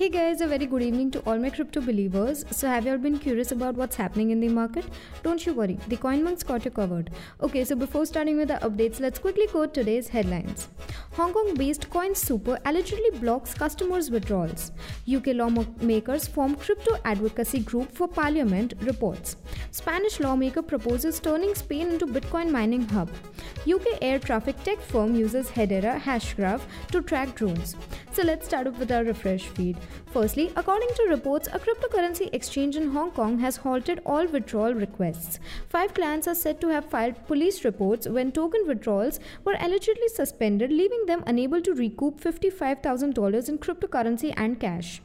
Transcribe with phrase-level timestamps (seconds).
[0.00, 2.46] Hey guys, a very good evening to all my crypto believers.
[2.50, 4.86] So, have you all been curious about what's happening in the market?
[5.22, 7.10] Don't you worry, the CoinMonks got you covered.
[7.42, 10.68] Okay, so before starting with the updates, let's quickly quote today's headlines.
[11.12, 14.72] Hong Kong based CoinSuper allegedly blocks customers' withdrawals.
[15.06, 19.36] UK lawmakers form crypto advocacy group for parliament, reports.
[19.70, 23.10] Spanish lawmaker proposes turning Spain into Bitcoin mining hub.
[23.70, 27.76] UK air traffic tech firm uses Hedera Hashgraph to track drones.
[28.12, 29.76] So let's start off with our refresh feed.
[30.12, 35.38] Firstly, according to reports, a cryptocurrency exchange in Hong Kong has halted all withdrawal requests.
[35.68, 40.72] Five clients are said to have filed police reports when token withdrawals were allegedly suspended,
[40.72, 45.00] leaving them unable to recoup $55,000 in cryptocurrency and cash.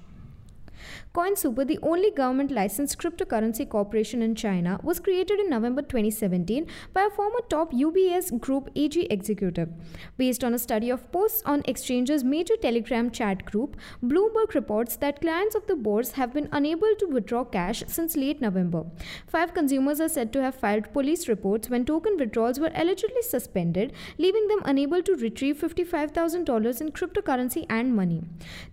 [1.14, 7.04] CoinSuper, the only government licensed cryptocurrency corporation in China, was created in November 2017 by
[7.04, 9.70] a former top UBS Group AG executive.
[10.18, 15.22] Based on a study of posts on exchanges' major Telegram chat group, Bloomberg reports that
[15.22, 18.84] clients of the boards have been unable to withdraw cash since late November.
[19.28, 23.94] Five consumers are said to have filed police reports when token withdrawals were allegedly suspended,
[24.18, 28.24] leaving them unable to retrieve $55,000 in cryptocurrency and money.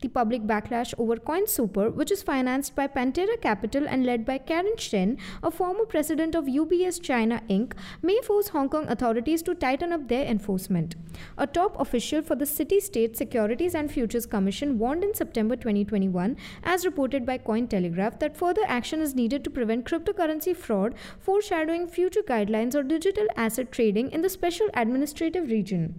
[0.00, 4.76] The public backlash over CoinSuper, which is financed by Pantera Capital and led by Karen
[4.76, 9.92] Chen, a former president of UBS China Inc., may force Hong Kong authorities to tighten
[9.92, 10.96] up their enforcement.
[11.38, 16.36] A top official for the City State Securities and Futures Commission warned in September 2021,
[16.64, 22.22] as reported by Cointelegraph, that further action is needed to prevent cryptocurrency fraud, foreshadowing future
[22.22, 25.94] guidelines on digital asset trading in the Special Administrative Region.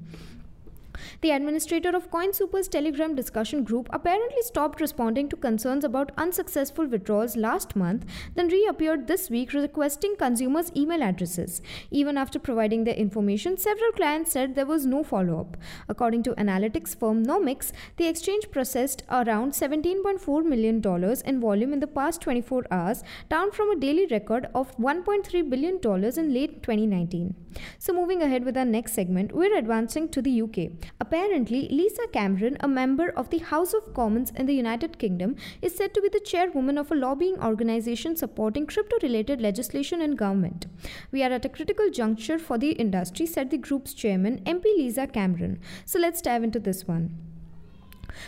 [1.22, 7.36] The administrator of CoinSuper's Telegram discussion group apparently stopped responding to concerns about unsuccessful withdrawals
[7.36, 11.62] last month, then reappeared this week requesting consumers' email addresses.
[11.92, 15.58] Even after providing their information, several clients said there was no follow up.
[15.90, 20.82] According to analytics firm Nomics, the exchange processed around $17.4 million
[21.26, 25.76] in volume in the past 24 hours, down from a daily record of $1.3 billion
[26.18, 27.43] in late 2019.
[27.80, 30.72] So, moving ahead with our next segment, we're advancing to the UK.
[31.00, 35.76] Apparently, Lisa Cameron, a member of the House of Commons in the United Kingdom, is
[35.76, 40.68] said to be the chairwoman of a lobbying organization supporting crypto related legislation in government.
[41.12, 45.08] We are at a critical juncture for the industry, said the group's chairman, MP Lisa
[45.08, 45.60] Cameron.
[45.86, 47.33] So, let's dive into this one.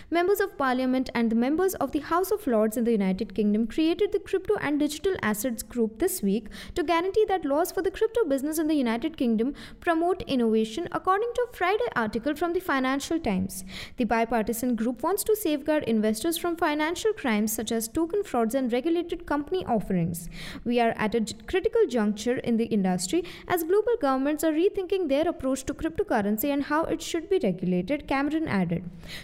[0.09, 3.67] Members of Parliament and the members of the House of Lords in the United Kingdom
[3.67, 7.91] created the Crypto and Digital Assets Group this week to guarantee that laws for the
[7.91, 12.59] crypto business in the United Kingdom promote innovation, according to a Friday article from the
[12.59, 13.63] Financial Times.
[13.97, 18.71] The bipartisan group wants to safeguard investors from financial crimes such as token frauds and
[18.71, 20.29] regulated company offerings.
[20.63, 25.27] We are at a critical juncture in the industry as global governments are rethinking their
[25.27, 28.83] approach to cryptocurrency and how it should be regulated, Cameron added.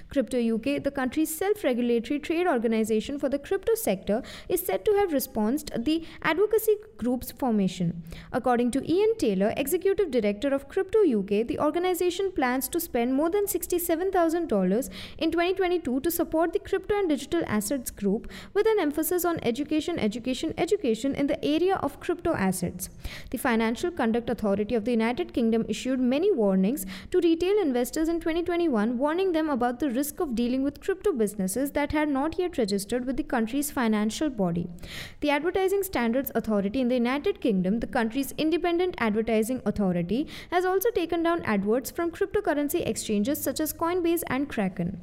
[0.10, 4.94] Crypto UK, the country's self regulatory trade organization for the crypto sector, is said to
[4.94, 8.04] have responded the advocacy group's formation.
[8.32, 13.30] According to Ian Taylor, executive director of Crypto UK, the organization plans to spend more
[13.30, 19.26] than $67,000 in 2022 to support the crypto and digital assets group with an emphasis
[19.26, 22.90] on education, education, education in the area of crypto assets.
[23.32, 28.20] The Financial Conduct Authority of the United Kingdom issued many warnings to retail investors in
[28.20, 32.58] 2021, warning them about the risk of dealing with crypto businesses that had not yet
[32.58, 34.68] registered with the country's financial body.
[35.22, 40.92] The Advertising Standards Authority in the United Kingdom, the country's independent advertising authority, has also
[40.92, 45.00] taken down adverts from cryptocurrency exchanges such as Coinbase and Kraken.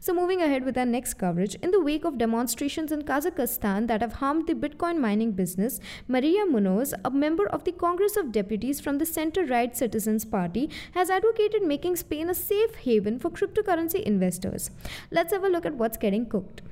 [0.00, 4.00] So, moving ahead with our next coverage, in the wake of demonstrations in Kazakhstan that
[4.00, 8.80] have harmed the Bitcoin mining business, Maria Munoz, a member of the Congress of Deputies
[8.80, 14.02] from the center right Citizens Party, has advocated making Spain a safe haven for cryptocurrency
[14.02, 14.70] investors.
[15.10, 16.62] Let's have a look at what's getting cooked.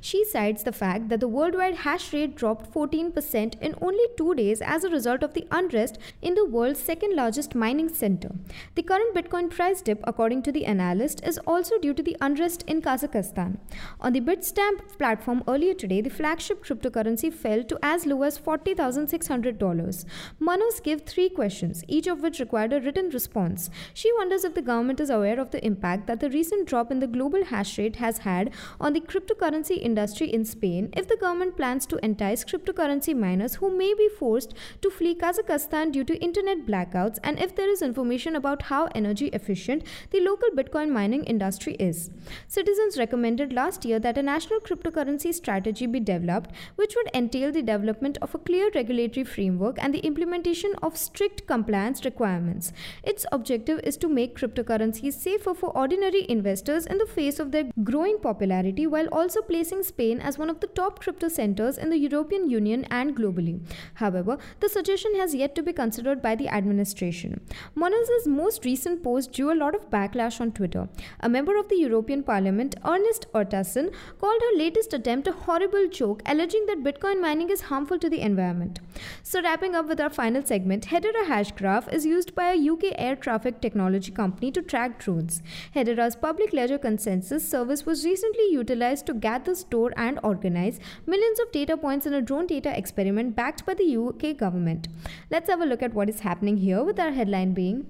[0.00, 4.60] She cites the fact that the worldwide hash rate dropped 14% in only two days
[4.60, 8.30] as a result of the unrest in the world's second largest mining center.
[8.74, 12.64] The current Bitcoin price dip, according to the analyst, is also due to the unrest
[12.66, 13.58] in Kazakhstan.
[14.00, 20.04] On the Bitstamp platform earlier today, the flagship cryptocurrency fell to as low as $40,600.
[20.38, 23.70] Munoz gave three questions, each of which required a written response.
[23.94, 27.00] She wonders if the government is aware of the impact that the recent drop in
[27.00, 28.50] the global hash rate has had
[28.80, 33.76] on the cryptocurrency industry in Spain if the government plans to entice cryptocurrency miners who
[33.76, 38.36] may be forced to flee Kazakhstan due to internet blackouts and if there is information
[38.36, 42.10] about how energy efficient the local Bitcoin mining industry is.
[42.46, 47.62] Citizens recommended last year that a national cryptocurrency strategy be developed, which would entail the
[47.62, 52.72] development of a clear regulatory framework and the implementation of strict compliance requirements.
[53.02, 57.70] Its objective is to make cryptocurrencies safer for ordinary investors in the face of their
[57.84, 62.48] growing popularity while also Spain as one of the top crypto centers in the European
[62.48, 63.60] Union and globally.
[63.94, 67.40] However, the suggestion has yet to be considered by the administration.
[67.74, 70.88] Munoz's most recent post drew a lot of backlash on Twitter.
[71.20, 76.22] A member of the European Parliament, Ernest Urtasun, called her latest attempt a horrible joke,
[76.26, 78.80] alleging that Bitcoin mining is harmful to the environment.
[79.22, 83.16] So, wrapping up with our final segment, Hedera Hashgraph is used by a UK air
[83.16, 85.42] traffic technology company to track drones.
[85.74, 91.52] Hedera's public ledger consensus service was recently utilized to gather, store, and organize millions of
[91.52, 94.88] data points in a drone data experiment backed by the UK government.
[95.30, 97.86] Let's have a look at what is happening here with our headline being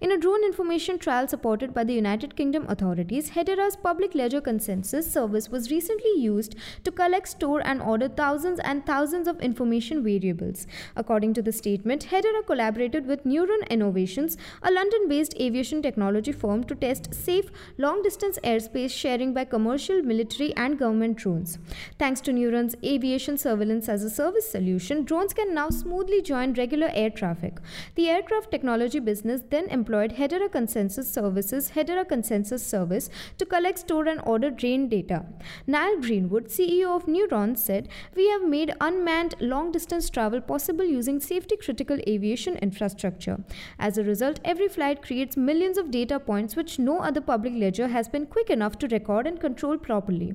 [0.00, 5.12] in a drone information trial supported by the United Kingdom authorities, Hedera's public ledger consensus
[5.12, 6.54] service was recently used
[6.84, 10.66] to collect, store, and order thousands and thousands of information variables.
[10.96, 16.64] According to the statement, Hedera collaborated with Neuron Innovations, a London based aviation technology firm,
[16.64, 21.58] to test safe long distance airspace sharing by commercial, military, and government drones.
[21.98, 26.90] Thanks to Neuron's aviation surveillance as a service solution, drones can now smoothly join regular
[26.92, 27.58] air traffic.
[27.94, 34.06] The aircraft technology business then employed Hedera Consensus Services Hedera Consensus Service to collect, store,
[34.06, 35.24] and order drain data.
[35.66, 41.20] Niall Greenwood, CEO of Neuron, said, We have made unmanned long distance travel possible using
[41.20, 43.38] safety critical aviation infrastructure.
[43.78, 47.88] As a result, every flight creates millions of data points which no other public ledger
[47.88, 50.34] has been quick enough to record and control properly.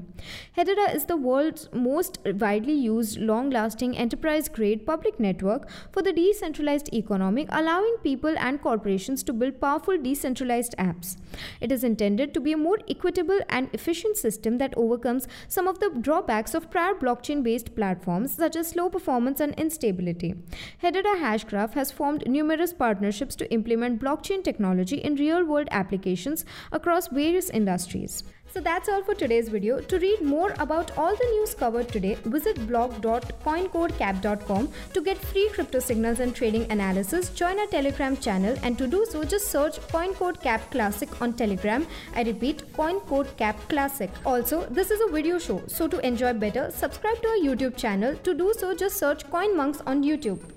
[0.57, 6.13] Hedera is the world's most widely used, long lasting, enterprise grade public network for the
[6.13, 11.18] decentralized economy, allowing people and corporations to build powerful decentralized apps.
[11.62, 15.80] It is intended to be a more equitable and efficient system that overcomes some of
[15.80, 20.33] the drawbacks of prior blockchain based platforms such as slow performance and instability.
[20.81, 27.09] Hedera Hashgraph has formed numerous partnerships to implement blockchain technology in real world applications across
[27.09, 28.24] various industries.
[28.54, 29.82] So that's all for today's video.
[29.82, 35.80] To read more about all the news covered today, visit blog.coincodecap.com to get free crypto
[35.80, 37.30] signals and trading analysis.
[37.30, 41.88] Join our Telegram channel and to do so just search CoinCodeCap Classic on Telegram.
[42.16, 44.12] I repeat CoinCodeCap Classic.
[44.24, 48.16] Also, this is a video show, so to enjoy better, subscribe to our YouTube channel.
[48.18, 50.53] To do so just search CoinMonks on YouTube.